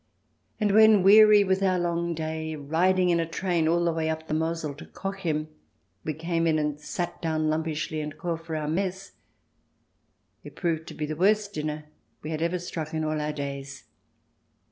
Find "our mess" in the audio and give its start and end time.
8.55-9.11